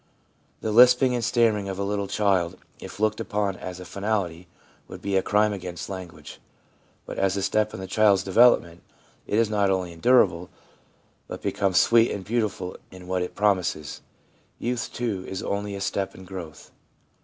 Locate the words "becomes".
11.43-11.79